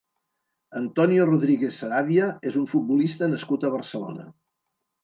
[0.79, 4.29] Antonio Rodríguez Saravia és un futbolista nascut a Barcelona.